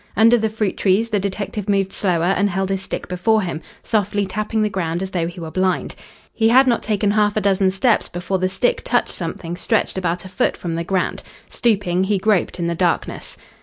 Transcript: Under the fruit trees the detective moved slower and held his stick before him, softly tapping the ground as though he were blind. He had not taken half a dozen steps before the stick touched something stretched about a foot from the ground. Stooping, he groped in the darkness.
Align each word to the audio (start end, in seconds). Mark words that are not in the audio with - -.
Under 0.17 0.35
the 0.35 0.49
fruit 0.49 0.77
trees 0.77 1.09
the 1.11 1.19
detective 1.19 1.69
moved 1.69 1.93
slower 1.93 2.33
and 2.35 2.49
held 2.49 2.69
his 2.69 2.81
stick 2.81 3.07
before 3.07 3.43
him, 3.43 3.61
softly 3.83 4.25
tapping 4.25 4.63
the 4.63 4.67
ground 4.69 5.03
as 5.03 5.11
though 5.11 5.27
he 5.27 5.39
were 5.39 5.51
blind. 5.51 5.93
He 6.33 6.49
had 6.49 6.65
not 6.65 6.81
taken 6.81 7.11
half 7.11 7.37
a 7.37 7.41
dozen 7.41 7.69
steps 7.69 8.09
before 8.09 8.39
the 8.39 8.49
stick 8.49 8.81
touched 8.83 9.09
something 9.13 9.55
stretched 9.55 9.99
about 9.99 10.25
a 10.25 10.29
foot 10.29 10.57
from 10.57 10.73
the 10.73 10.83
ground. 10.83 11.21
Stooping, 11.51 12.05
he 12.05 12.17
groped 12.17 12.57
in 12.57 12.65
the 12.65 12.73
darkness. 12.73 13.37